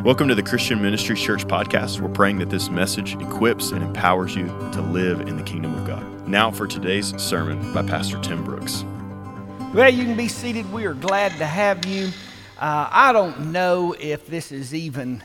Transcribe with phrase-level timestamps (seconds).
[0.00, 2.00] Welcome to the Christian Ministry Church podcast.
[2.00, 5.86] We're praying that this message equips and empowers you to live in the kingdom of
[5.86, 6.26] God.
[6.26, 8.84] Now for today's sermon by Pastor Tim Brooks.
[9.72, 10.72] Well, you can be seated.
[10.72, 12.08] We are glad to have you.
[12.58, 15.22] Uh, I don't know if this is even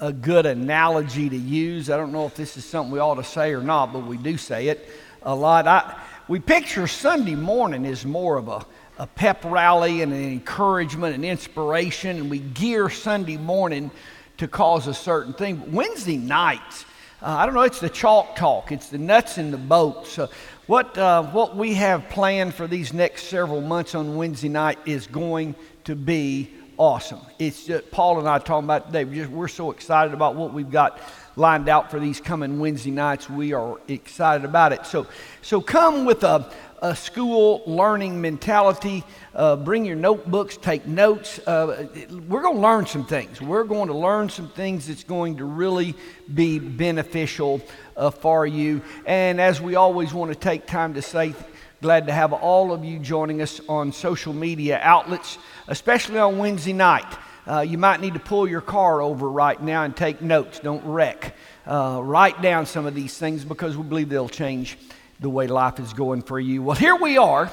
[0.00, 1.88] a good analogy to use.
[1.88, 4.16] I don't know if this is something we ought to say or not, but we
[4.16, 4.88] do say it
[5.22, 5.68] a lot.
[5.68, 8.66] I, we picture Sunday morning as more of a,
[8.98, 13.90] a pep rally and an encouragement and inspiration, and we gear Sunday morning
[14.38, 15.72] to cause a certain thing.
[15.72, 16.84] Wednesday nights,
[17.22, 20.18] uh, I don't know, it's the chalk talk, it's the nuts in the bolts.
[20.18, 20.28] Uh,
[20.66, 25.06] what, uh, what we have planned for these next several months on Wednesday night is
[25.06, 27.20] going to be awesome.
[27.38, 29.04] It's just, Paul and I talking about today.
[29.04, 31.00] We're, just, we're so excited about what we've got
[31.36, 33.28] lined out for these coming Wednesday nights.
[33.28, 34.86] We are excited about it.
[34.86, 35.06] So,
[35.42, 36.50] so come with a,
[36.82, 39.04] a school learning mentality.
[39.34, 41.38] Uh, bring your notebooks, take notes.
[41.46, 41.86] Uh,
[42.28, 43.40] we're going to learn some things.
[43.40, 45.94] We're going to learn some things that's going to really
[46.32, 47.60] be beneficial
[47.96, 48.82] uh, for you.
[49.06, 51.34] And as we always want to take time to say,
[51.80, 56.72] glad to have all of you joining us on social media outlets, especially on Wednesday
[56.72, 57.06] night.
[57.48, 60.58] Uh, you might need to pull your car over right now and take notes.
[60.58, 61.36] Don't wreck.
[61.64, 64.76] Uh, write down some of these things because we believe they'll change
[65.20, 66.62] the way life is going for you.
[66.62, 67.50] Well, here we are,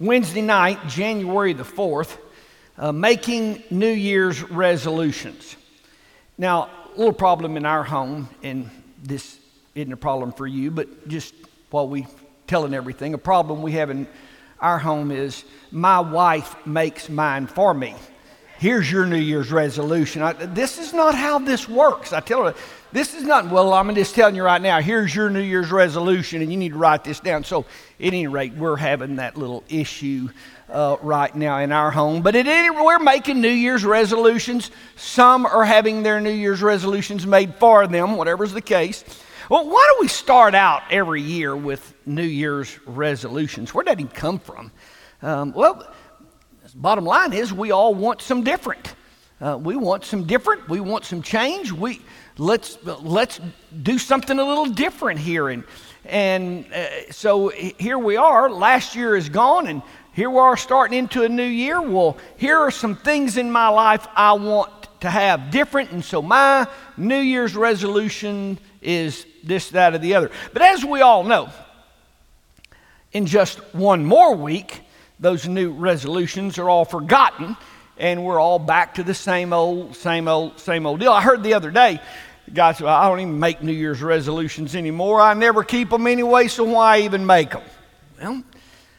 [0.00, 2.18] Wednesday night, January the 4th,
[2.78, 5.56] uh, making New Year's resolutions.
[6.36, 8.70] Now, a little problem in our home, and
[9.02, 9.38] this
[9.74, 11.34] isn't a problem for you, but just
[11.70, 12.06] while we
[12.46, 14.06] telling everything, a problem we have in
[14.60, 17.94] our home is my wife makes mine for me.
[18.58, 20.22] Here's your New Year's resolution.
[20.22, 22.14] I, this is not how this works.
[22.14, 22.54] I tell her,
[22.90, 26.40] this is not, well, I'm just telling you right now, here's your New Year's resolution,
[26.40, 27.44] and you need to write this down.
[27.44, 27.66] So, at
[28.00, 30.30] any rate, we're having that little issue
[30.70, 32.22] uh, right now in our home.
[32.22, 34.70] But at any we're making New Year's resolutions.
[34.96, 39.04] Some are having their New Year's resolutions made for them, whatever's the case.
[39.50, 43.74] Well, why do we start out every year with New Year's resolutions?
[43.74, 44.72] Where did that even come from?
[45.22, 45.92] Um, well,
[46.76, 48.94] bottom line is we all want some different.
[49.40, 50.68] Uh, we want some different.
[50.68, 51.72] We want some change.
[51.72, 52.00] We
[52.38, 53.40] let's let's
[53.82, 55.48] do something a little different here.
[55.48, 55.64] And
[56.04, 58.48] and uh, so here we are.
[58.50, 59.82] Last year is gone, and
[60.12, 61.80] here we are starting into a new year.
[61.80, 66.22] Well, here are some things in my life I want to have different, and so
[66.22, 66.66] my
[66.96, 70.30] New Year's resolution is this, that, or the other.
[70.52, 71.50] But as we all know,
[73.12, 74.80] in just one more week,
[75.18, 77.56] those new resolutions are all forgotten
[77.98, 81.12] and we're all back to the same old, same old, same old deal.
[81.12, 82.00] I heard the other day,
[82.44, 85.20] the guy said, I don't even make New Year's resolutions anymore.
[85.20, 87.62] I never keep them anyway, so why even make them?
[88.20, 88.42] Well,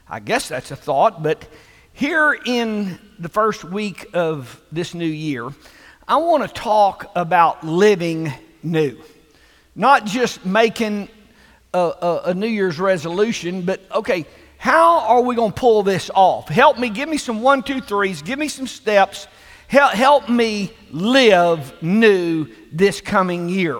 [0.09, 1.47] I guess that's a thought, but
[1.94, 5.49] here in the first week of this new year,
[6.07, 8.31] I want to talk about living
[8.63, 9.01] new.
[9.75, 11.09] Not just making
[11.73, 14.25] a, a, a New Year's resolution, but okay,
[14.57, 16.50] how are we going to pull this off?
[16.50, 19.28] Help me, give me some one, two, threes, give me some steps.
[19.68, 23.78] Help, help me live new this coming year.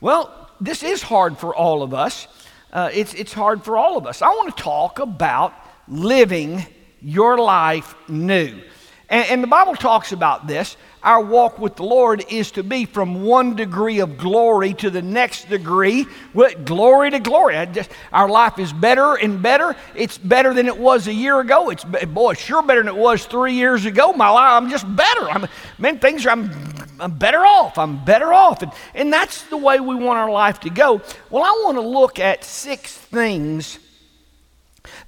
[0.00, 2.28] Well, this is hard for all of us.
[2.72, 4.22] Uh, it's, it's hard for all of us.
[4.22, 5.52] I want to talk about
[5.88, 6.64] living
[7.00, 8.60] your life new.
[9.08, 12.84] And, and the Bible talks about this our walk with the Lord is to be
[12.84, 17.64] from one degree of glory to the next degree, with glory to glory.
[17.72, 19.76] Just, our life is better and better.
[19.94, 21.70] It's better than it was a year ago.
[21.70, 24.14] It's boy, sure better than it was three years ago.
[24.14, 25.30] My life, I'm just better.
[25.30, 25.46] I'm,
[25.78, 26.30] man, things are.
[26.30, 26.50] I'm,
[26.98, 27.78] I'm better off.
[27.78, 31.00] I'm better off, and and that's the way we want our life to go.
[31.30, 33.78] Well, I want to look at six things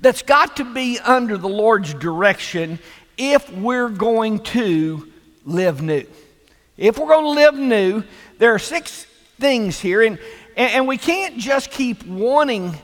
[0.00, 2.78] that's got to be under the Lord's direction
[3.18, 5.12] if we're going to
[5.44, 6.06] live new.
[6.76, 8.04] If we're going to live new,
[8.38, 9.04] there are six
[9.38, 10.18] things here, and,
[10.56, 12.74] and we can't just keep wanting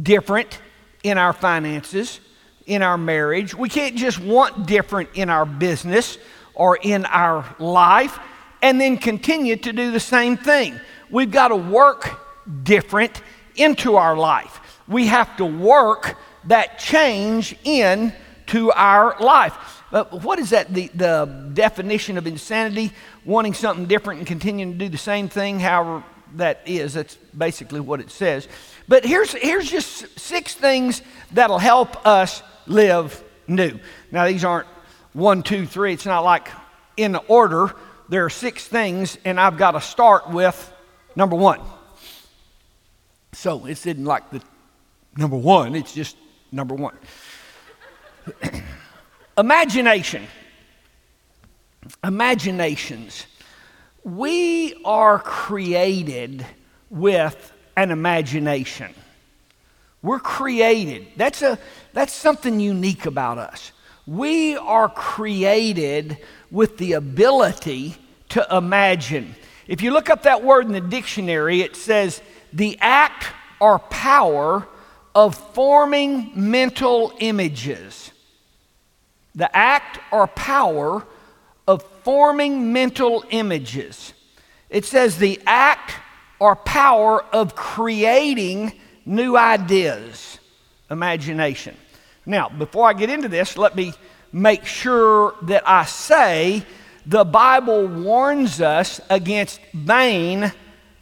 [0.00, 0.60] different
[1.02, 2.20] in our finances,
[2.66, 3.54] in our marriage.
[3.54, 6.18] We can't just want different in our business
[6.54, 8.18] or in our life
[8.60, 10.78] and then continue to do the same thing.
[11.10, 12.20] We've got to work
[12.62, 13.20] different
[13.56, 14.80] into our life.
[14.86, 17.56] We have to work that change
[18.52, 19.82] into our life.
[19.90, 22.92] But what is that, the, the definition of insanity?
[23.24, 26.04] Wanting something different and continuing to do the same thing, however
[26.36, 26.94] that is.
[26.94, 28.48] That's basically what it says.
[28.88, 31.02] But here's, here's just six things
[31.32, 33.78] that'll help us live new.
[34.10, 34.66] Now, these aren't
[35.12, 35.92] one, two, three.
[35.92, 36.48] It's not like
[36.96, 37.72] in order.
[38.08, 40.72] There are six things, and I've got to start with
[41.16, 41.60] number one.
[43.32, 44.42] So it's not like the
[45.16, 46.16] number one, it's just
[46.50, 46.96] number one.
[49.38, 50.26] Imagination.
[52.04, 53.26] imaginations.
[54.04, 56.44] We are created
[56.90, 58.94] with an imagination.
[60.02, 61.06] We're created.
[61.16, 61.58] That's, a,
[61.92, 63.72] that's something unique about us.
[64.06, 66.18] We are created
[66.50, 67.96] with the ability
[68.30, 69.36] to imagine.
[69.68, 72.20] If you look up that word in the dictionary, it says
[72.52, 73.26] the act
[73.60, 74.66] or power
[75.14, 78.11] of forming mental images.
[79.34, 81.06] The act or power
[81.66, 84.12] of forming mental images.
[84.68, 85.92] It says the act
[86.38, 88.72] or power of creating
[89.06, 90.38] new ideas,
[90.90, 91.76] imagination.
[92.26, 93.92] Now, before I get into this, let me
[94.32, 96.64] make sure that I say
[97.06, 100.52] the Bible warns us against vain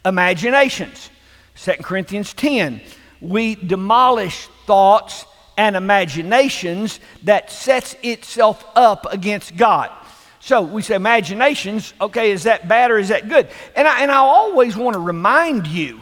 [0.05, 1.09] imaginations.
[1.55, 2.81] 2 Corinthians 10,
[3.21, 5.25] we demolish thoughts
[5.61, 9.91] and imaginations that sets itself up against God.
[10.39, 13.47] So we say imaginations, okay, is that bad or is that good?
[13.75, 15.99] And I, and I always want to remind you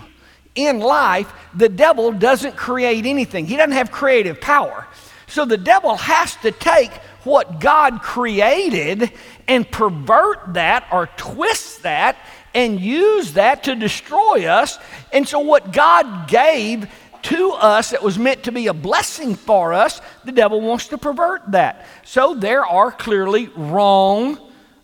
[0.56, 4.88] in life, the devil doesn't create anything, he doesn't have creative power.
[5.27, 6.94] So the devil has to take
[7.25, 9.11] what God created
[9.45, 12.15] and pervert that or twist that
[12.53, 14.79] and use that to destroy us.
[15.11, 16.88] And so, what God gave
[17.24, 20.98] to us that was meant to be a blessing for us, the devil wants to
[20.98, 21.86] pervert that.
[22.04, 24.39] So, there are clearly wrong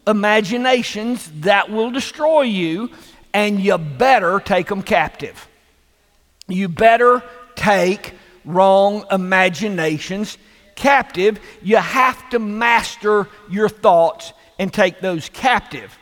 [0.08, 2.92] imaginations that will destroy you,
[3.34, 5.48] and you better take them captive.
[6.48, 7.24] You better
[7.56, 10.38] take wrong imaginations
[10.76, 11.40] captive.
[11.64, 15.98] You have to master your thoughts and take those captive.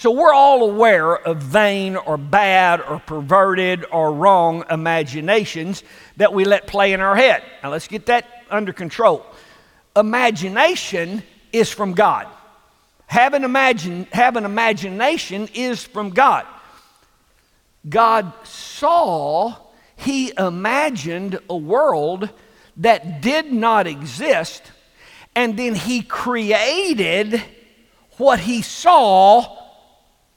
[0.00, 5.82] So we're all aware of vain or bad or perverted or wrong imaginations
[6.18, 7.42] that we let play in our head.
[7.64, 9.26] Now let's get that under control.
[9.96, 12.28] Imagination is from God.
[13.08, 16.46] Having, imagine, having imagination is from God.
[17.88, 19.56] God saw,
[19.96, 22.30] He imagined a world
[22.76, 24.62] that did not exist,
[25.34, 27.42] and then He created
[28.16, 29.64] what He saw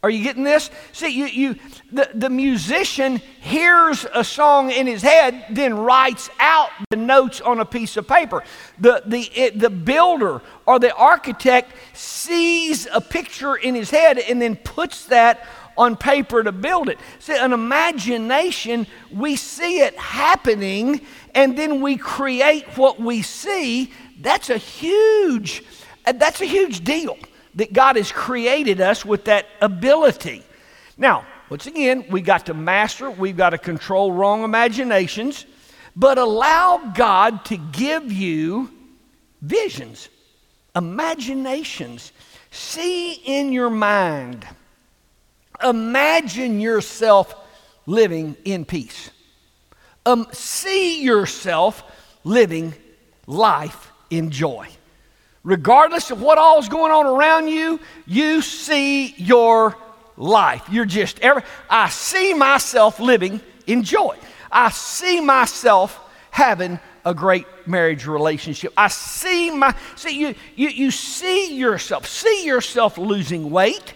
[0.04, 0.72] are you getting this?
[0.94, 1.56] See, you, you,
[1.92, 7.60] the, the musician hears a song in his head, then writes out the notes on
[7.60, 8.44] a piece of paper.
[8.80, 14.42] The, the, it, the builder or the architect sees a picture in his head and
[14.42, 15.46] then puts that
[15.78, 16.98] on paper to build it.
[17.20, 21.02] See, an imagination, we see it happening
[21.36, 23.94] and then we create what we see.
[24.20, 25.64] That's a huge,
[26.06, 27.18] that's a huge deal
[27.56, 30.44] that God has created us with that ability.
[30.98, 35.46] Now, once again, we got to master, we've got to control wrong imaginations,
[35.96, 38.70] but allow God to give you
[39.42, 40.08] visions,
[40.76, 42.14] imaginations.
[42.52, 44.48] See in your mind,
[45.62, 47.36] imagine yourself
[47.86, 49.10] living in peace.
[50.06, 51.84] Um, see yourself
[52.24, 52.74] living
[53.28, 54.70] life in joy
[55.44, 59.76] regardless of what all's going on around you, you see your
[60.18, 60.64] life.
[60.72, 64.18] You're just every I see myself living in joy.
[64.52, 66.00] I see myself
[66.30, 68.74] having a great marriage relationship.
[68.78, 73.96] I see my see you you you see yourself, see yourself losing weight.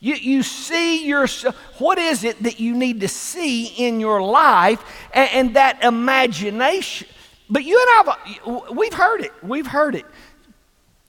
[0.00, 4.84] You, you see yourself, what is it that you need to see in your life
[5.14, 7.08] and, and that imagination?
[7.48, 8.10] But you and
[8.46, 9.32] I've we've heard it.
[9.42, 10.04] We've heard it.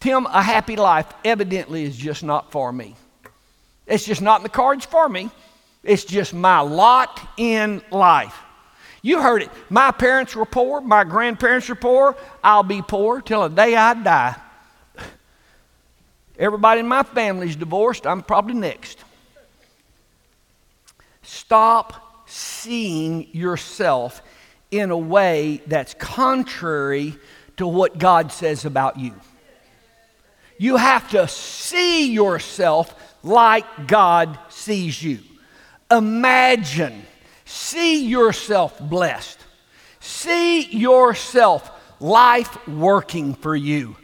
[0.05, 2.95] Tim, a happy life evidently is just not for me.
[3.87, 5.31] It's just not in the cards for me.
[5.83, 8.39] It's just my lot in life.
[9.01, 9.49] You heard it.
[9.71, 10.79] My parents were poor.
[10.79, 12.15] My grandparents were poor.
[12.43, 14.35] I'll be poor till the day I die.
[16.37, 18.05] Everybody in my family's divorced.
[18.05, 18.99] I'm probably next.
[21.23, 24.21] Stop seeing yourself
[24.69, 27.15] in a way that's contrary
[27.57, 29.15] to what God says about you.
[30.57, 35.19] You have to see yourself like God sees you.
[35.91, 37.03] Imagine,
[37.45, 39.39] see yourself blessed.
[39.99, 43.95] See yourself life working for you.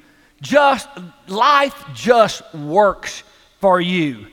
[0.41, 0.89] Just
[1.27, 3.23] life just works
[3.59, 4.27] for you.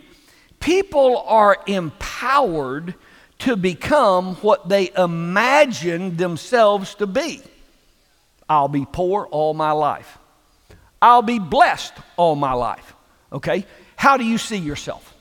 [0.60, 2.94] People are empowered
[3.40, 7.42] to become what they imagine themselves to be.
[8.48, 10.18] I'll be poor all my life.
[11.00, 12.94] I'll be blessed all my life.
[13.32, 13.66] Okay?
[13.96, 15.14] How do you see yourself?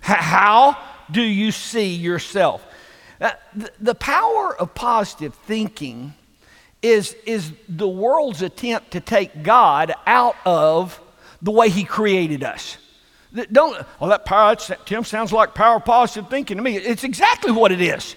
[0.00, 0.76] How
[1.10, 2.64] do you see yourself?
[3.20, 3.30] Uh,
[3.80, 6.12] the, power of positive thinking
[6.82, 11.00] is, is the world's attempt to take God out of
[11.40, 12.76] the way He created us.
[13.50, 16.76] Don't, oh, that power, Tim sounds like power positive thinking to me.
[16.76, 18.14] It's exactly what it is.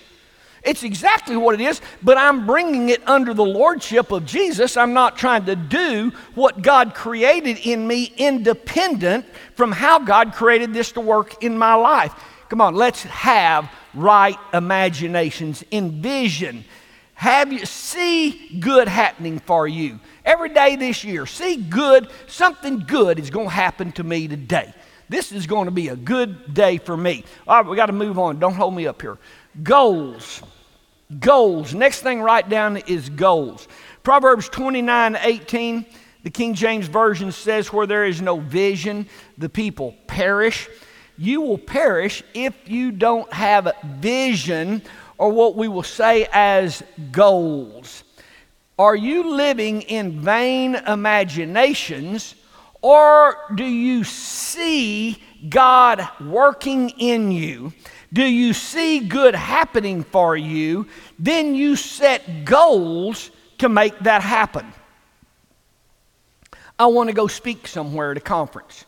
[0.67, 4.75] It's exactly what it is, but I'm bringing it under the lordship of Jesus.
[4.75, 10.73] I'm not trying to do what God created in me independent from how God created
[10.73, 12.13] this to work in my life.
[12.49, 16.65] Come on, let's have right imaginations, envision.
[17.13, 21.25] Have you see good happening for you every day this year?
[21.25, 24.73] See good, something good is going to happen to me today.
[25.07, 27.23] This is going to be a good day for me.
[27.47, 28.37] All right, we got to move on.
[28.37, 29.17] Don't hold me up here.
[29.63, 30.43] Goals.
[31.19, 31.73] Goals.
[31.73, 33.67] Next thing write down is goals.
[34.03, 35.85] Proverbs 29 18,
[36.23, 40.67] the King James Version says, Where there is no vision, the people perish.
[41.17, 44.81] You will perish if you don't have vision
[45.17, 48.03] or what we will say as goals.
[48.77, 52.35] Are you living in vain imaginations
[52.81, 57.73] or do you see God working in you?
[58.13, 60.87] Do you see good happening for you?
[61.19, 64.71] Then you set goals to make that happen.
[66.79, 68.85] I want to go speak somewhere at a conference.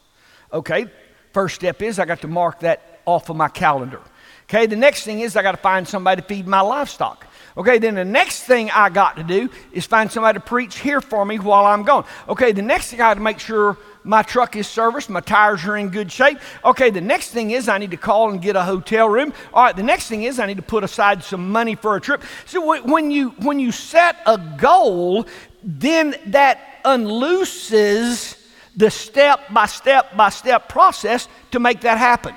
[0.54, 0.86] Okay,
[1.34, 4.02] first step is I got to mark that off of my calendar.
[4.44, 7.28] Okay, the next thing is I got to find somebody to feed my livestock.
[7.58, 11.02] Okay, then the next thing I got to do is find somebody to preach here
[11.02, 12.06] for me while I'm gone.
[12.28, 13.78] Okay, the next thing I got to make sure
[14.10, 16.40] my truck is serviced, my tires are in good shape.
[16.66, 19.32] Okay, the next thing is I need to call and get a hotel room.
[19.54, 22.02] All right, the next thing is I need to put aside some money for a
[22.02, 22.24] trip.
[22.48, 25.28] So when you when you set a goal,
[25.64, 28.36] then that unlooses
[28.76, 32.34] the step by step by step process to make that happen.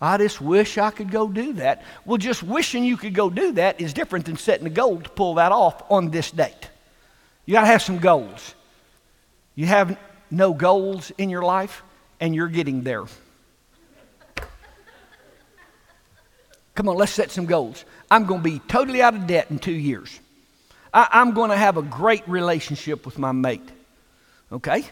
[0.00, 1.84] I just wish I could go do that.
[2.04, 5.10] Well, just wishing you could go do that is different than setting a goal to
[5.10, 6.68] pull that off on this date.
[7.46, 8.56] You got to have some goals.
[9.54, 9.96] You have
[10.30, 11.82] no goals in your life,
[12.20, 13.04] and you're getting there.
[16.74, 17.84] Come on, let's set some goals.
[18.10, 20.20] I'm going to be totally out of debt in two years.
[20.94, 23.68] I, am going to have a great relationship with my mate.
[24.52, 24.84] Okay?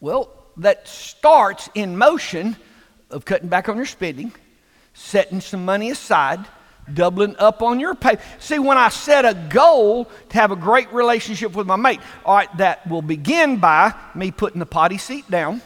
[0.00, 2.56] Well, that starts in motion
[3.10, 4.32] of cutting back on your spending,
[4.92, 6.44] setting some money aside,
[6.94, 8.16] doubling up on your pay.
[8.38, 12.36] See, when I set a goal to have a great relationship with my mate, all
[12.36, 15.62] right, that will begin by me putting the potty seat down.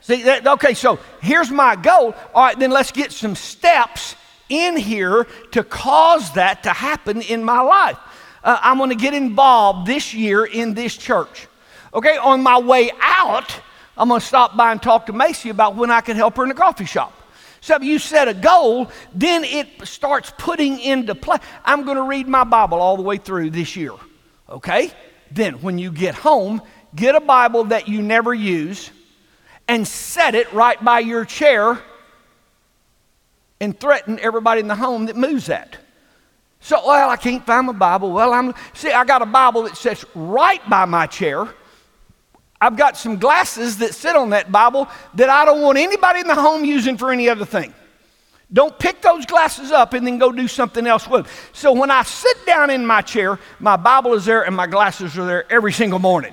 [0.00, 2.14] See, that, okay, so here's my goal.
[2.34, 4.16] All right, then let's get some steps
[4.48, 7.98] in here to cause that to happen in my life.
[8.42, 11.48] Uh, I'm going to get involved this year in this church.
[11.94, 13.58] Okay, on my way out,
[13.96, 16.42] I'm going to stop by and talk to Macy about when I can help her
[16.42, 17.12] in the coffee shop.
[17.64, 21.38] So if you set a goal, then it starts putting into play.
[21.64, 23.92] I'm going to read my Bible all the way through this year.
[24.50, 24.90] Okay?
[25.30, 26.60] Then when you get home,
[26.94, 28.90] get a Bible that you never use
[29.66, 31.80] and set it right by your chair
[33.60, 35.78] and threaten everybody in the home that moves that.
[36.60, 38.12] So, well, I can't find my Bible.
[38.12, 41.48] Well, I'm see, I got a Bible that sits right by my chair
[42.64, 46.26] I've got some glasses that sit on that Bible that I don't want anybody in
[46.26, 47.74] the home using for any other thing.
[48.50, 51.28] Don't pick those glasses up and then go do something else with.
[51.52, 55.18] So when I sit down in my chair, my Bible is there and my glasses
[55.18, 56.32] are there every single morning.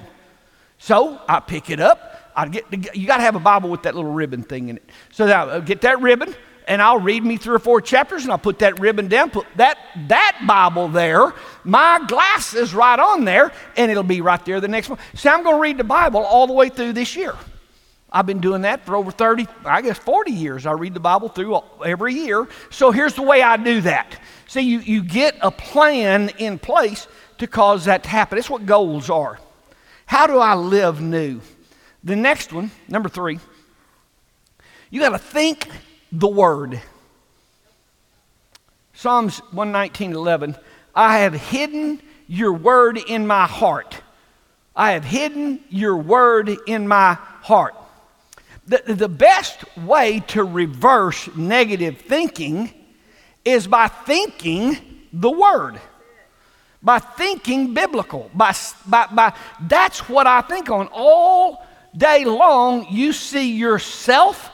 [0.77, 2.31] So I pick it up.
[2.33, 4.89] I get you got to have a Bible with that little ribbon thing in it.
[5.11, 6.33] So now I get that ribbon
[6.67, 9.45] and I'll read me three or four chapters and I'll put that ribbon down, put
[9.55, 9.77] that,
[10.07, 14.89] that Bible there, my glasses right on there, and it'll be right there the next
[14.89, 14.99] one.
[15.13, 17.35] See, I'm going to read the Bible all the way through this year.
[18.11, 20.65] I've been doing that for over 30, I guess 40 years.
[20.65, 22.47] I read the Bible through every year.
[22.69, 24.19] So here's the way I do that.
[24.47, 28.37] See, you, you get a plan in place to cause that to happen.
[28.37, 29.39] That's what goals are.
[30.05, 31.39] How do I live new?
[32.03, 33.39] The next one, number three,
[34.89, 35.69] you got to think
[36.11, 36.81] the word.
[38.93, 40.55] Psalms 119 11.
[40.93, 44.01] I have hidden your word in my heart.
[44.75, 47.75] I have hidden your word in my heart.
[48.67, 52.73] The, the best way to reverse negative thinking
[53.43, 54.77] is by thinking
[55.11, 55.79] the word.
[56.83, 58.29] By thinking biblical.
[58.33, 58.55] By,
[58.87, 60.89] by, by, that's what I think on.
[60.91, 61.65] All
[61.95, 64.51] day long, you see yourself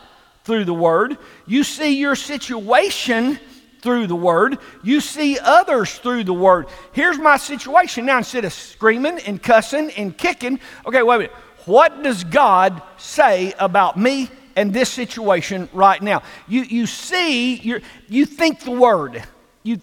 [0.48, 1.18] through the Word.
[1.48, 3.40] You see your situation
[3.82, 4.58] through the Word.
[4.84, 6.68] You see others through the Word.
[6.92, 8.18] Here's my situation now.
[8.18, 11.36] Instead of screaming and cussing and kicking, okay, wait a minute.
[11.66, 16.24] What does God say about me and this situation right now?
[16.48, 19.24] You, you see, you you think the Word.
[19.64, 19.80] You,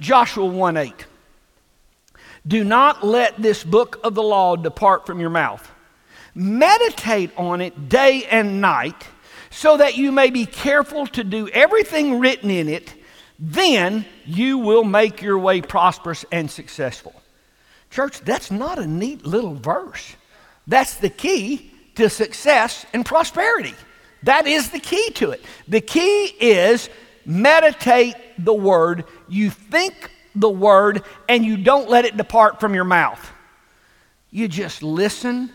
[0.00, 1.06] Joshua 1 8.
[2.46, 5.70] Do not let this book of the law depart from your mouth.
[6.34, 9.06] Meditate on it day and night
[9.54, 12.92] so that you may be careful to do everything written in it,
[13.38, 17.14] then you will make your way prosperous and successful.
[17.88, 20.16] Church, that's not a neat little verse.
[20.66, 23.74] That's the key to success and prosperity.
[24.24, 25.44] That is the key to it.
[25.68, 26.90] The key is
[27.24, 32.84] meditate the word, you think the word, and you don't let it depart from your
[32.84, 33.30] mouth.
[34.32, 35.52] You just listen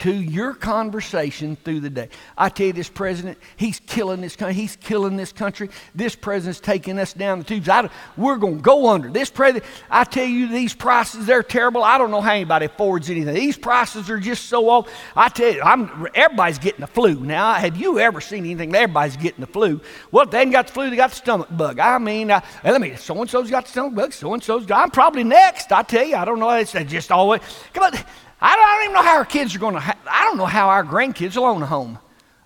[0.00, 2.08] to your conversation through the day.
[2.36, 4.54] I tell you, this president, he's killing this country.
[4.54, 5.70] He's killing this country.
[5.94, 7.68] This president's taking us down the tubes.
[7.68, 9.10] I, we're going to go under.
[9.10, 11.84] This president, I tell you, these prices, they're terrible.
[11.84, 13.34] I don't know how anybody affords anything.
[13.34, 14.90] These prices are just so off.
[15.14, 17.20] I tell you, I'm, everybody's getting the flu.
[17.20, 18.74] Now, have you ever seen anything?
[18.74, 19.80] Everybody's getting the flu.
[20.10, 21.78] Well, if they ain't got the flu, they got the stomach bug.
[21.78, 24.66] I mean, uh, let me, so and so's got the stomach bug, so and so's
[24.66, 25.70] got, I'm probably next.
[25.72, 26.50] I tell you, I don't know.
[26.50, 27.42] It's just always,
[27.74, 28.00] come on.
[28.40, 30.38] I don't, I don't even know how our kids are going to, ha- I don't
[30.38, 31.98] know how our grandkids will own a home.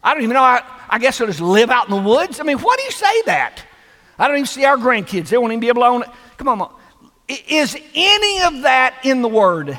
[0.02, 2.40] I don't even know, I, I guess they'll just live out in the woods.
[2.40, 3.64] I mean, why do you say that?
[4.18, 5.28] I don't even see our grandkids.
[5.28, 6.08] They won't even be able to own it.
[6.36, 6.72] Come on.
[7.28, 9.78] Is any of that in the Word?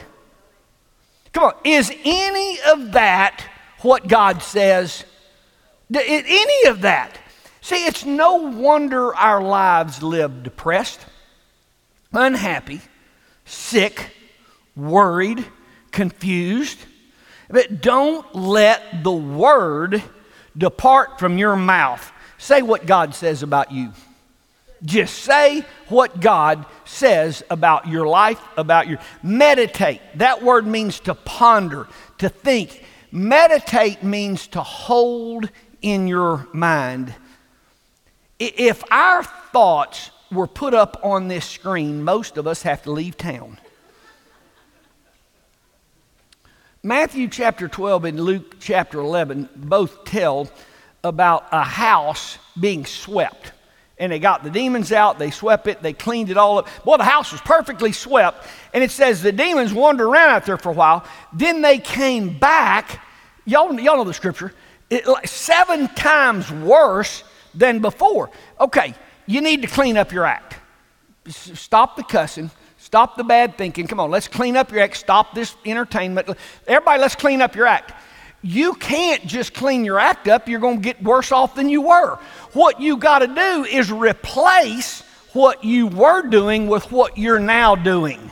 [1.32, 1.54] Come on.
[1.64, 3.46] Is any of that
[3.82, 5.06] what God says?
[5.94, 7.20] Any of that?
[7.62, 11.06] See, it's no wonder our lives live depressed,
[12.12, 12.82] unhappy,
[13.46, 14.12] sick,
[14.76, 15.46] worried,
[15.96, 16.78] confused.
[17.50, 20.04] But don't let the word
[20.56, 22.12] depart from your mouth.
[22.38, 23.94] Say what God says about you.
[24.84, 30.02] Just say what God says about your life, about your meditate.
[30.16, 31.88] That word means to ponder,
[32.20, 32.84] to think.
[33.12, 35.50] Meditate means to hold
[35.82, 37.16] in your mind.
[38.38, 43.18] If our thoughts were put up on this screen, most of us have to leave
[43.18, 43.60] town.
[46.86, 50.52] Matthew chapter 12 and Luke chapter 11 both tell
[51.04, 53.54] about a house being swept.
[53.98, 56.68] And they got the demons out, they swept it, they cleaned it all up.
[56.84, 58.46] Boy, the house was perfectly swept.
[58.72, 61.04] And it says the demons wandered around out there for a while.
[61.34, 63.02] Then they came back.
[63.46, 64.54] Y'all, y'all know the scripture.
[64.92, 67.24] It, like seven times worse
[67.56, 68.30] than before.
[68.60, 68.94] Okay,
[69.26, 70.58] you need to clean up your act.
[71.28, 72.52] Stop the cussing
[72.86, 73.88] Stop the bad thinking.
[73.88, 74.96] Come on, let's clean up your act.
[74.96, 76.30] Stop this entertainment.
[76.68, 77.92] Everybody, let's clean up your act.
[78.44, 80.48] You can't just clean your act up.
[80.48, 82.20] You're going to get worse off than you were.
[82.54, 85.02] What you got to do is replace
[85.34, 88.32] what you were doing with what you're now doing.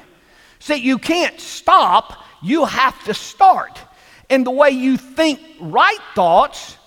[0.59, 3.79] See, you can't stop, you have to start.
[4.29, 6.77] And the way you think right thoughts,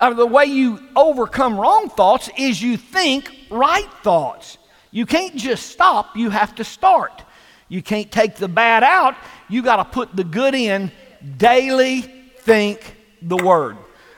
[0.00, 4.58] or the way you overcome wrong thoughts, is you think right thoughts.
[4.96, 7.22] You can't just stop, you have to start.
[7.68, 9.14] You can't take the bad out,
[9.46, 10.90] you got to put the good in.
[11.36, 12.00] Daily
[12.38, 13.76] think the word.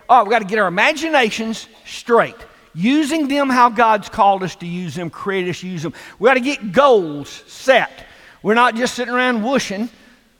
[0.08, 2.36] All right, we got to get our imaginations straight.
[2.74, 5.94] Using them how God's called us to use them, created us use them.
[6.20, 8.06] We got to get goals set.
[8.44, 9.88] We're not just sitting around wishing.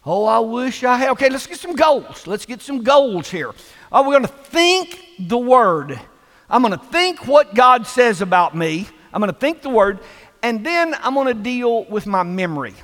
[0.07, 1.11] Oh, I wish I had.
[1.11, 2.29] Okay, let's get some goals.
[2.29, 3.51] Let's get some goals here.
[3.91, 5.99] Oh, we're going to think the word.
[6.49, 8.87] I'm going to think what God says about me.
[9.13, 10.01] I'm going to think the word,
[10.43, 12.75] and then I'm going to deal with my memory.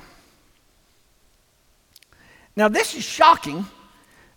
[2.55, 3.65] Now, this is shocking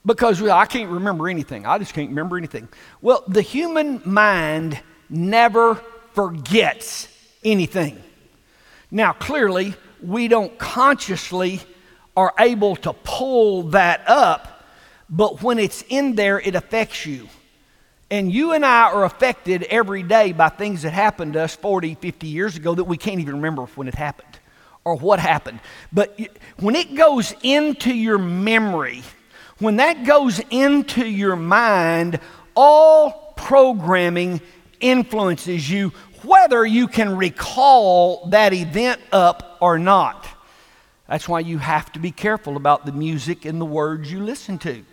[0.05, 1.67] because well, I can't remember anything.
[1.67, 2.69] I just can't remember anything.
[3.01, 5.77] Well, the human mind never
[6.15, 7.09] forgets
[7.45, 8.03] anything.
[8.91, 11.61] Now, clearly, we don't consciously
[12.17, 14.65] are able to pull that up,
[15.09, 17.29] but when it's in there, it affects you.
[18.11, 21.95] And you and I are affected every day by things that happened to us 40,
[21.97, 24.39] 50 years ago that we can't even remember when it happened
[24.85, 25.61] or what happened.
[25.93, 26.19] But
[26.59, 29.03] when it goes into your memory,
[29.59, 32.21] when that goes into your mind,
[32.55, 34.41] all programming
[34.81, 35.93] influences you,
[36.23, 40.27] whether you can recall that event up or not.
[41.09, 44.59] That's why you have to be careful about the music and the words you listen
[44.59, 44.85] to.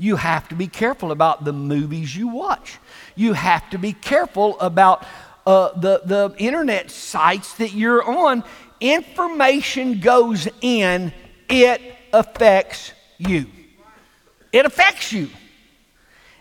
[0.00, 2.78] You have to be careful about the movies you watch.
[3.16, 5.04] You have to be careful about
[5.44, 8.42] uh, the, the internet sites that you're on.
[8.80, 11.12] Information goes in,
[11.50, 11.82] it
[12.14, 13.44] affects you.
[14.52, 15.28] It affects you.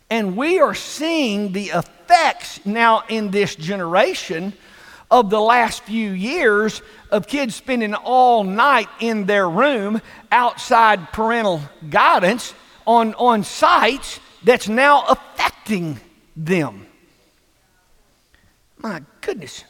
[0.09, 4.53] And we are seeing the effects now in this generation
[5.11, 11.59] of the last few years of kids spending all night in their room outside parental
[11.89, 12.53] guidance
[12.89, 15.99] on, on sites that's now affecting
[16.35, 16.87] them.
[18.77, 19.63] My goodness.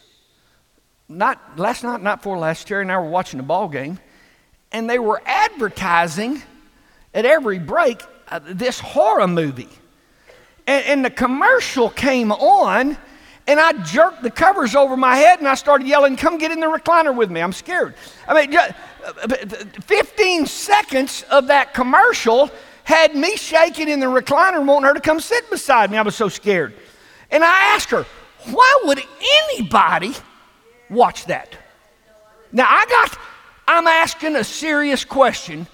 [1.10, 4.00] Not last night, not for last, Terry and I were watching a ball game,
[4.72, 6.42] and they were advertising
[7.14, 9.68] at every break uh, this horror movie.
[10.66, 12.96] And, and the commercial came on,
[13.48, 16.62] and I jerked the covers over my head and I started yelling, Come get in
[16.62, 17.42] the recliner with me.
[17.42, 17.96] I'm scared.
[18.30, 18.58] I mean,
[19.82, 22.50] 15 seconds of that commercial
[22.90, 25.98] had me shaking in the recliner wanting her to come sit beside me.
[25.98, 26.74] I was so scared.
[27.30, 28.04] And I asked her,
[28.46, 29.00] Why would
[29.44, 30.14] anybody
[30.90, 31.56] watch that?
[32.52, 33.20] Now, I got,
[33.68, 35.68] I'm asking a serious question.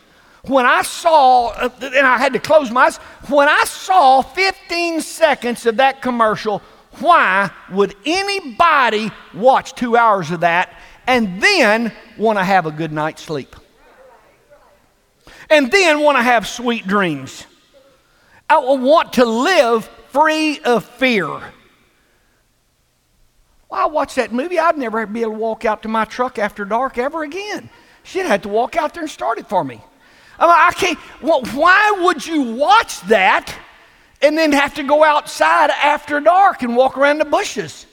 [0.44, 2.98] When I saw, and I had to close my eyes,
[3.30, 6.62] when I saw 15 seconds of that commercial,
[7.00, 12.92] why would anybody watch two hours of that and then want to have a good
[12.92, 13.56] night's sleep?
[15.50, 17.46] And then want to have sweet dreams.
[18.50, 21.28] I want to live free of fear.
[23.70, 24.60] Well, I watched that movie.
[24.60, 27.70] I'd never be able to walk out to my truck after dark ever again.
[28.04, 29.82] She'd have to walk out there and start it for me.
[30.38, 31.00] I, mean, I can't.
[31.22, 33.56] Well, why would you watch that
[34.22, 37.86] and then have to go outside after dark and walk around the bushes?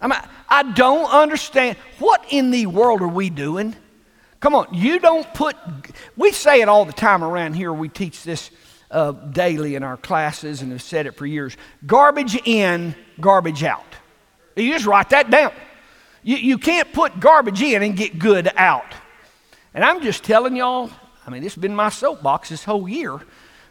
[0.00, 1.76] I mean, I don't understand.
[1.98, 3.76] What in the world are we doing?
[4.40, 5.56] Come on, you don't put,
[6.16, 7.72] we say it all the time around here.
[7.72, 8.50] We teach this
[8.90, 13.84] uh, daily in our classes and have said it for years garbage in, garbage out.
[14.56, 15.52] You just write that down.
[16.22, 18.94] You, you can't put garbage in and get good out.
[19.74, 20.90] And I'm just telling y'all,
[21.26, 23.20] I mean, it's been my soapbox this whole year,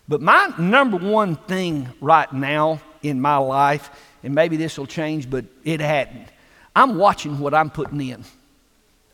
[0.08, 3.90] but my number one thing right now in my life,
[4.24, 6.28] and maybe this will change, but it hadn't,
[6.76, 8.24] I'm watching what I'm putting in.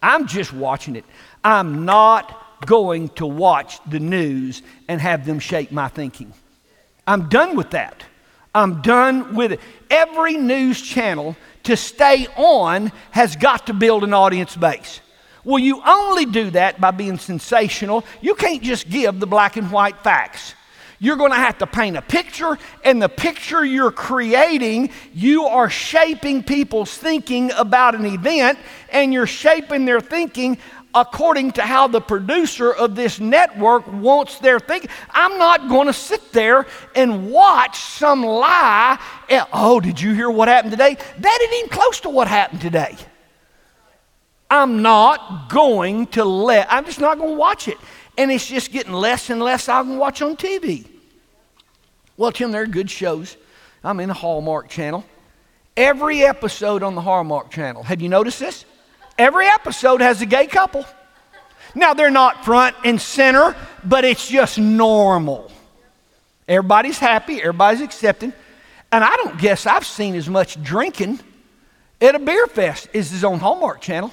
[0.02, 1.06] I'm just watching it.
[1.44, 6.34] I'm not going to watch the news and have them shape my thinking.
[7.06, 8.04] I'm done with that.
[8.56, 9.60] I'm done with it.
[9.90, 15.02] Every news channel to stay on has got to build an audience base.
[15.44, 18.06] Well, you only do that by being sensational.
[18.22, 20.54] You can't just give the black and white facts.
[21.00, 25.70] You're going to have to paint a picture, and the picture you're creating, you are
[25.70, 28.58] shaping people's thinking about an event,
[28.90, 30.58] and you're shaping their thinking
[30.96, 34.90] according to how the producer of this network wants their thinking.
[35.10, 39.00] I'm not going to sit there and watch some lie.
[39.30, 40.96] And, oh, did you hear what happened today?
[41.20, 42.96] That ain't even close to what happened today.
[44.50, 47.78] I'm not going to let, I'm just not going to watch it.
[48.18, 50.86] And it's just getting less and less I can watch on TV.
[52.18, 53.36] Well, Tim, they're good shows.
[53.84, 55.04] I'm in the Hallmark channel.
[55.76, 58.66] Every episode on the Hallmark channel, have you noticed this?
[59.18, 60.86] Every episode has a gay couple.
[61.76, 65.52] Now, they're not front and center, but it's just normal.
[66.48, 68.34] Everybody's happy, everybody's accepting.
[68.92, 71.20] And I don't guess I've seen as much drinking
[72.00, 74.12] at a beer fest as is on Hallmark Channel.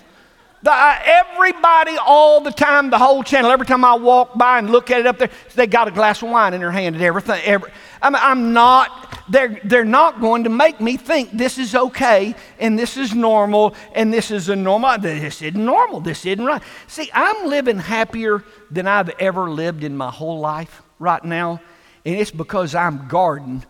[0.62, 4.68] The, uh, everybody all the time, the whole channel, every time I walk by and
[4.68, 7.04] look at it up there, they got a glass of wine in their hand and
[7.04, 7.40] everything.
[7.44, 11.74] Every, I mean, I'm not, they're, they're not going to make me think this is
[11.74, 14.98] okay and this is normal and this is a normal.
[14.98, 16.00] This isn't normal.
[16.00, 16.62] This isn't right.
[16.88, 21.62] See, I'm living happier than I've ever lived in my whole life right now,
[22.04, 23.64] and it's because I'm guarding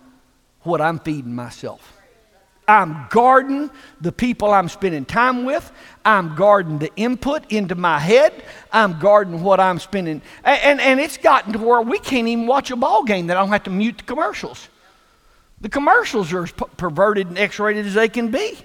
[0.62, 1.99] what I'm feeding myself.
[2.70, 3.68] I'm guarding
[4.00, 5.70] the people I'm spending time with.
[6.04, 8.32] I'm guarding the input into my head.
[8.72, 10.22] I'm guarding what I'm spending.
[10.44, 13.36] And, and, and it's gotten to where we can't even watch a ball game that
[13.36, 14.68] I don't have to mute the commercials.
[15.60, 18.56] The commercials are as perverted and X rated as they can be.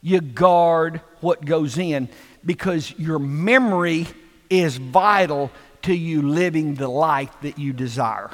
[0.00, 2.08] You guard what goes in
[2.46, 4.06] because your memory
[4.48, 5.50] is vital
[5.82, 8.30] to you living the life that you desire.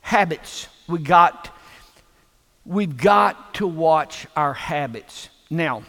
[0.00, 0.66] Habits.
[0.88, 1.53] We got
[2.66, 5.28] We've got to watch our habits.
[5.50, 5.82] Now,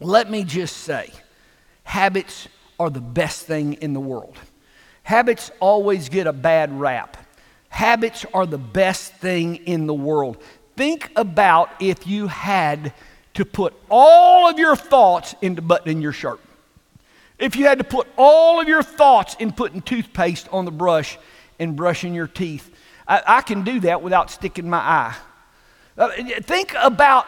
[0.00, 1.10] let me just say
[1.84, 2.48] habits
[2.80, 4.36] are the best thing in the world.
[5.02, 7.16] Habits always get a bad rap.
[7.68, 10.42] Habits are the best thing in the world.
[10.76, 12.92] Think about if you had
[13.34, 16.40] to put all of your thoughts into buttoning your shirt.
[17.38, 21.18] If you had to put all of your thoughts in putting toothpaste on the brush
[21.58, 22.70] and brushing your teeth.
[23.06, 25.16] I, I can do that without sticking my eye.
[25.98, 26.10] Uh,
[26.42, 27.26] think about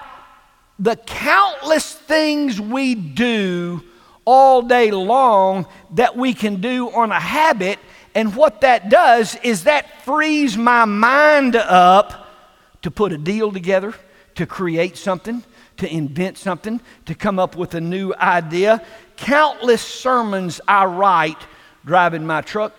[0.78, 3.82] the countless things we do
[4.24, 7.80] all day long that we can do on a habit.
[8.14, 12.28] And what that does is that frees my mind up
[12.82, 13.92] to put a deal together,
[14.36, 15.42] to create something,
[15.78, 18.84] to invent something, to come up with a new idea.
[19.16, 21.44] Countless sermons I write
[21.84, 22.72] driving my truck,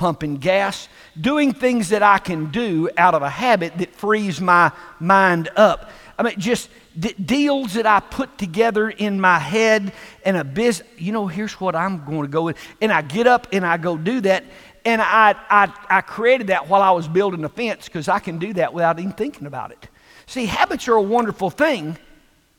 [0.00, 0.88] pumping gas,
[1.20, 5.90] doing things that I can do out of a habit that frees my mind up.
[6.18, 9.92] I mean, just d- deals that I put together in my head
[10.24, 10.88] and a business.
[10.96, 12.56] You know, here's what I'm going to go with.
[12.80, 14.44] And I get up and I go do that.
[14.86, 18.38] and I, I, I created that while I was building the fence because I can
[18.38, 19.86] do that without even thinking about it.
[20.24, 21.98] See, habits are a wonderful thing,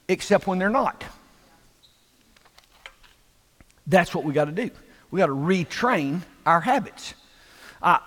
[0.08, 1.04] except when they're not.
[3.88, 4.70] That's what we got to do.
[5.10, 7.16] We got to retrain our habits.
[7.82, 8.00] I,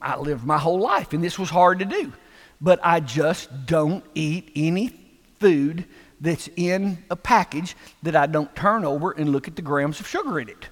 [0.00, 2.12] I lived my whole life, and this was hard to do,
[2.60, 4.92] but I just don't eat any
[5.40, 5.86] food
[6.20, 10.08] that's in a package that I don't turn over and look at the grams of
[10.08, 10.68] sugar in it.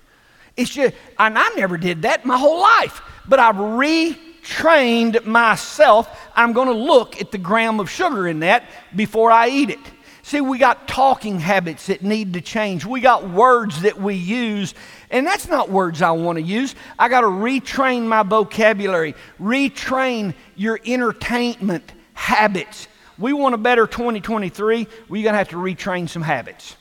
[0.57, 6.09] It's just, and I never did that my whole life, but I've retrained myself.
[6.35, 9.81] I'm going to look at the gram of sugar in that before I eat it.
[10.25, 12.87] See, we got talking habits that need to change.
[12.87, 14.75] We got words that we use,
[15.12, 16.75] and that's not words I want to use.
[16.98, 22.88] I got to retrain my vocabulary, retrain your entertainment habits.
[23.18, 24.88] We want a better 2023.
[25.09, 26.77] We're going to have to retrain some habits.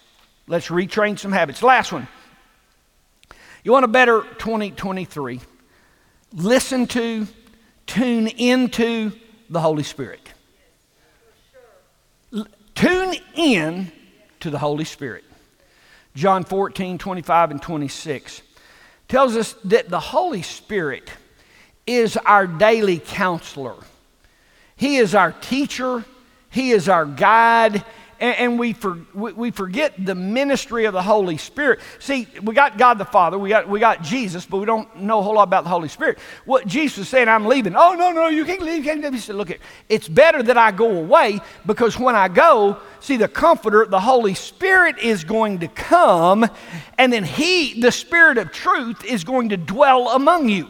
[0.48, 1.62] Let's retrain some habits.
[1.62, 2.08] Last one.
[3.64, 5.42] You want a better 2023?
[6.34, 7.28] Listen to,
[7.86, 9.12] tune into
[9.50, 10.32] the Holy Spirit.
[12.34, 13.92] L- tune in
[14.40, 15.26] to the Holy Spirit.
[16.16, 18.42] John 14, 25, and 26
[19.08, 21.10] tells us that the Holy Spirit
[21.88, 23.76] is our daily counselor.
[24.76, 26.06] He is our teacher,
[26.50, 27.84] He is our guide,
[28.22, 31.80] and, and we, for, we, forget the ministry of the Holy Spirit.
[31.98, 35.20] See, we got God the Father, we got, we got Jesus, but we don't know
[35.20, 36.20] a whole lot about the Holy Spirit.
[36.46, 37.76] What Jesus was saying, I'm leaving.
[37.76, 38.78] Oh, no, no, you can't leave.
[38.78, 39.14] You can't leave.
[39.14, 39.52] He said, Look,
[39.90, 44.36] it's better that I go away because when I go, see, the Comforter, the Holy
[44.36, 46.48] Spirit is going to come,
[47.00, 50.70] and then He, the Spirit of truth, is going to dwell among you.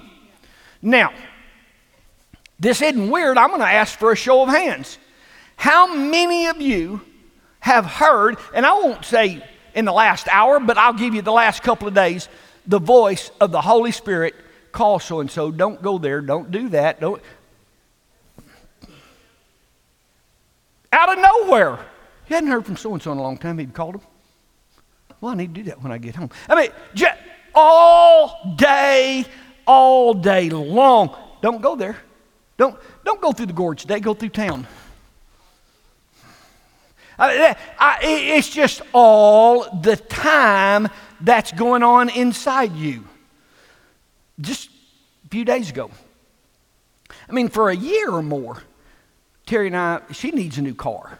[0.81, 1.13] Now,
[2.61, 3.37] this isn't weird.
[3.37, 4.97] I'm going to ask for a show of hands.
[5.57, 7.01] How many of you
[7.61, 9.43] have heard, and I won't say
[9.73, 12.27] in the last hour, but I'll give you the last couple of days,
[12.67, 14.35] the voice of the Holy Spirit
[14.71, 17.21] call so and so, don't go there, don't do that, don't.
[20.93, 21.79] Out of nowhere.
[22.27, 24.01] You hadn't heard from so and so in a long time, he'd called him.
[25.19, 26.29] Well, I need to do that when I get home.
[26.49, 26.71] I mean,
[27.53, 29.25] all day,
[29.67, 31.15] all day long.
[31.41, 31.97] Don't go there.
[32.57, 34.67] Don't, don't go through the gorge today, go through town.
[37.21, 43.07] I, I, it's just all the time that's going on inside you.
[44.39, 44.69] Just
[45.25, 45.91] a few days ago.
[47.29, 48.63] I mean, for a year or more,
[49.45, 51.19] Terry and I, she needs a new car.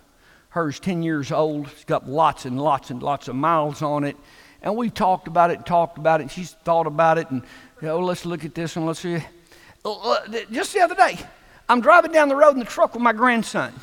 [0.49, 1.67] Hers 10 years old.
[1.67, 4.17] It's got lots and lots and lots of miles on it.
[4.63, 6.23] And we've talked about it talked about it.
[6.23, 7.29] And she's thought about it.
[7.29, 7.43] And,
[7.79, 9.19] you know, let's look at this and let's see.
[9.85, 10.17] Uh,
[10.51, 11.19] just the other day,
[11.69, 13.73] I'm driving down the road in the truck with my grandson.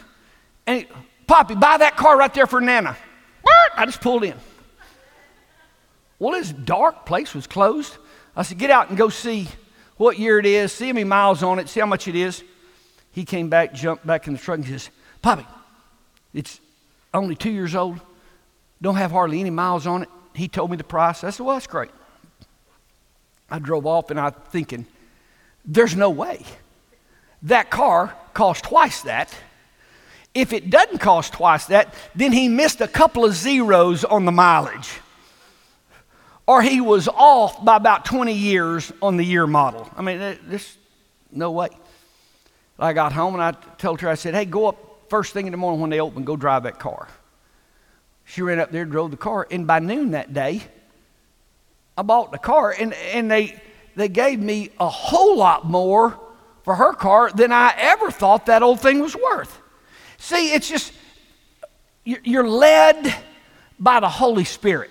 [0.66, 0.84] And
[1.28, 2.96] Poppy, buy that car right there for Nana.
[3.76, 4.34] I just pulled in.
[6.18, 7.96] Well, this dark, place was closed.
[8.34, 9.46] I said, get out and go see
[9.98, 12.42] what year it is, see how many miles on it, see how much it is.
[13.12, 14.90] He came back, jumped back in the truck, and says,
[15.22, 15.46] Poppy,
[16.34, 16.60] it's
[17.14, 18.00] only two years old,
[18.82, 20.08] don't have hardly any miles on it.
[20.34, 21.22] He told me the price.
[21.22, 21.90] I said, well, that's great.
[23.50, 24.86] I drove off and I'm thinking,
[25.64, 26.42] there's no way.
[27.42, 29.34] That car cost twice that
[30.34, 34.32] if it doesn't cost twice that, then he missed a couple of zeros on the
[34.32, 34.90] mileage.
[36.46, 39.90] Or he was off by about 20 years on the year model.
[39.96, 40.76] I mean, there's
[41.30, 41.68] no way.
[42.78, 45.52] I got home and I told her, I said, hey, go up first thing in
[45.52, 47.08] the morning when they open, go drive that car.
[48.24, 50.62] She ran up there, drove the car, and by noon that day,
[51.96, 53.60] I bought the car, and, and they,
[53.96, 56.18] they gave me a whole lot more
[56.62, 59.60] for her car than I ever thought that old thing was worth.
[60.18, 60.92] See, it's just,
[62.04, 63.14] you're led
[63.78, 64.90] by the Holy Spirit.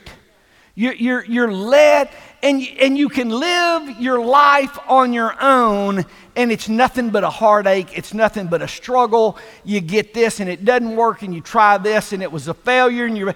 [0.74, 2.10] You're, you're, you're led,
[2.44, 7.30] and, and you can live your life on your own, and it's nothing but a
[7.30, 7.98] heartache.
[7.98, 9.38] It's nothing but a struggle.
[9.66, 12.54] You get this, and it doesn't work, and you try this, and it was a
[12.54, 13.34] failure, and you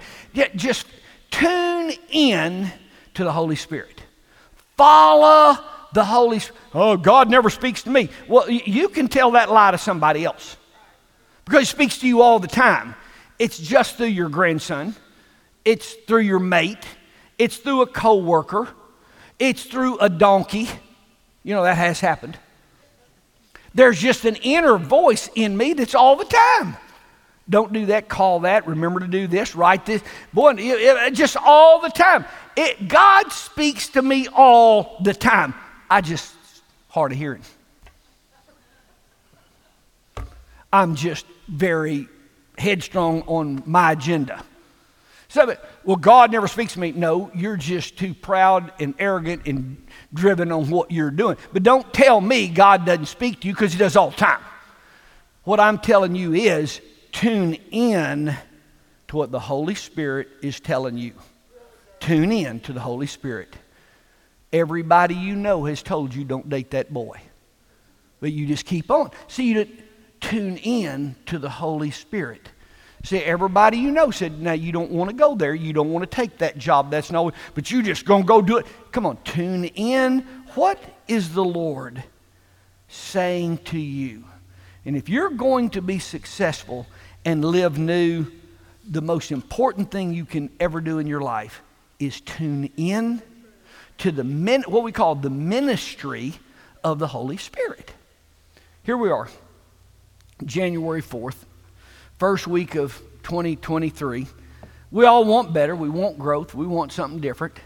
[0.54, 0.86] just
[1.30, 2.70] tune in
[3.14, 4.02] to the Holy Spirit.
[4.76, 5.58] Follow
[5.92, 6.60] the Holy Spirit.
[6.74, 8.08] Oh, God never speaks to me.
[8.28, 10.56] Well, you can tell that lie to somebody else
[11.44, 12.94] because he speaks to you all the time.
[13.38, 14.94] It's just through your grandson,
[15.64, 16.84] it's through your mate,
[17.38, 18.68] it's through a coworker,
[19.38, 20.68] it's through a donkey.
[21.42, 22.38] You know, that has happened.
[23.74, 26.76] There's just an inner voice in me that's all the time.
[27.50, 30.02] Don't do that, call that, remember to do this, write this.
[30.32, 32.24] Boy, it, it, just all the time.
[32.56, 35.54] It, God speaks to me all the time.
[35.90, 36.34] I just
[36.88, 37.42] hard of hearing.
[40.72, 42.08] I'm just very
[42.58, 44.42] headstrong on my agenda.
[45.28, 46.92] So, well, God never speaks to me.
[46.92, 51.38] No, you're just too proud and arrogant and driven on what you're doing.
[51.52, 54.40] But don't tell me God doesn't speak to you because He does all the time.
[55.44, 56.80] What I'm telling you is
[57.12, 58.36] tune in
[59.08, 61.12] to what the Holy Spirit is telling you.
[61.98, 63.54] Tune in to the Holy Spirit.
[64.52, 67.20] Everybody you know has told you don't date that boy.
[68.20, 69.10] But you just keep on.
[69.28, 69.66] See, you
[70.22, 72.48] tune in to the Holy Spirit.
[73.04, 75.54] See, everybody you know said, now you don't want to go there.
[75.54, 76.90] You don't want to take that job.
[76.90, 78.66] That's no, but you just going to go do it.
[78.92, 80.20] Come on, tune in.
[80.54, 82.02] What is the Lord
[82.88, 84.24] saying to you?
[84.84, 86.86] And if you're going to be successful
[87.24, 88.26] and live new,
[88.88, 91.60] the most important thing you can ever do in your life
[91.98, 93.22] is tune in
[93.98, 96.34] to the min- what we call the ministry
[96.84, 97.92] of the Holy Spirit.
[98.84, 99.28] Here we are,
[100.46, 101.36] January 4th,
[102.18, 104.26] first week of 2023.
[104.90, 105.74] We all want better.
[105.74, 106.54] We want growth.
[106.54, 107.58] We want something different.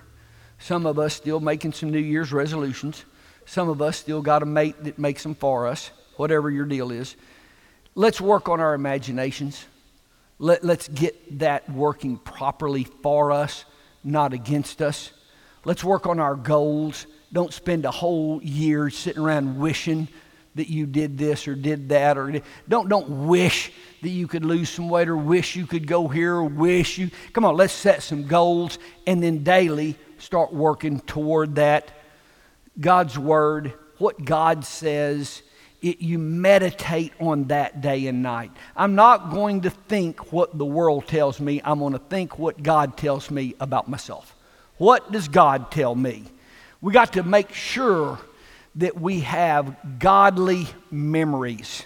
[0.58, 3.04] Some of us still making some New Year's resolutions.
[3.44, 6.90] Some of us still got a mate that makes them for us, whatever your deal
[6.90, 7.16] is.
[7.94, 9.64] Let's work on our imaginations.
[10.38, 13.64] Let, let's get that working properly for us,
[14.04, 15.12] not against us.
[15.64, 17.06] Let's work on our goals.
[17.32, 20.08] Don't spend a whole year sitting around wishing
[20.56, 24.68] that you did this or did that or don't don't wish that you could lose
[24.68, 28.02] some weight or wish you could go here or wish you come on let's set
[28.02, 31.90] some goals and then daily start working toward that.
[32.78, 35.42] God's word what god says
[35.82, 38.50] it, you meditate on that day and night.
[38.74, 41.60] I'm not going to think what the world tells me.
[41.64, 44.34] I'm going to think what god tells me about myself.
[44.78, 46.24] What does god tell me?
[46.80, 48.18] We got to make sure
[48.76, 51.84] that we have godly memories.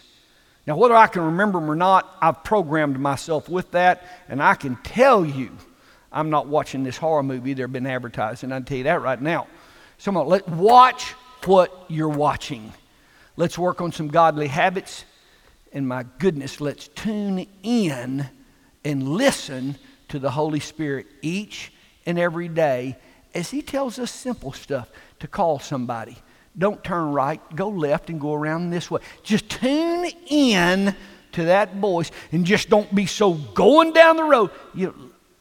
[0.66, 4.54] Now, whether I can remember them or not, I've programmed myself with that, and I
[4.54, 5.50] can tell you
[6.12, 8.52] I'm not watching this horror movie they've been advertising.
[8.52, 9.46] I can tell you that right now.
[9.98, 11.12] So, on, let watch
[11.44, 12.72] what you're watching.
[13.36, 15.04] Let's work on some godly habits,
[15.72, 18.28] and my goodness, let's tune in
[18.84, 19.76] and listen
[20.08, 21.72] to the Holy Spirit each
[22.04, 22.96] and every day
[23.34, 26.18] as He tells us simple stuff to call somebody
[26.56, 29.00] don't turn right, go left, and go around this way.
[29.22, 30.94] Just tune in
[31.32, 34.50] to that voice and just don't be so going down the road.
[34.74, 34.94] You know,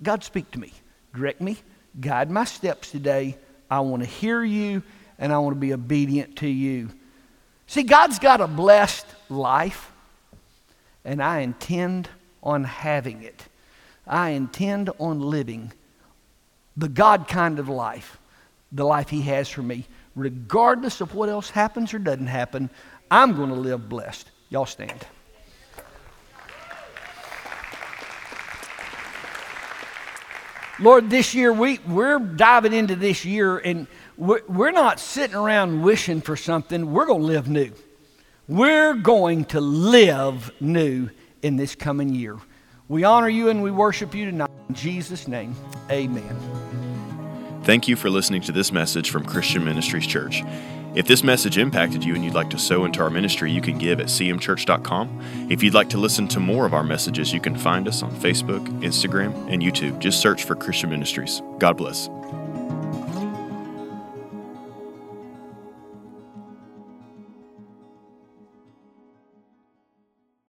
[0.03, 0.71] God, speak to me,
[1.13, 1.57] direct me,
[1.99, 3.37] guide my steps today.
[3.69, 4.83] I want to hear you
[5.17, 6.89] and I want to be obedient to you.
[7.67, 9.91] See, God's got a blessed life,
[11.05, 12.09] and I intend
[12.41, 13.45] on having it.
[14.07, 15.73] I intend on living
[16.75, 18.17] the God kind of life,
[18.71, 22.69] the life He has for me regardless of what else happens or doesn't happen,
[23.11, 24.29] I'm going to live blessed.
[24.49, 25.05] Y'all stand.
[30.79, 33.85] Lord, this year we, we're diving into this year and
[34.17, 36.91] we're, we're not sitting around wishing for something.
[36.91, 37.71] We're going to live new.
[38.47, 41.09] We're going to live new
[41.41, 42.37] in this coming year.
[42.87, 44.49] We honor you and we worship you tonight.
[44.69, 45.55] In Jesus' name,
[45.91, 46.58] amen.
[47.69, 50.41] Thank you for listening to this message from Christian Ministries Church.
[50.95, 53.77] If this message impacted you and you'd like to sow into our ministry, you can
[53.77, 55.47] give at cmchurch.com.
[55.51, 58.09] If you'd like to listen to more of our messages, you can find us on
[58.09, 59.99] Facebook, Instagram, and YouTube.
[59.99, 61.43] Just search for Christian Ministries.
[61.59, 62.09] God bless.